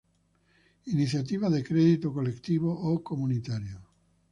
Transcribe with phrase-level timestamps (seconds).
[0.91, 3.77] iniciativas de crédito colectivo o comunitario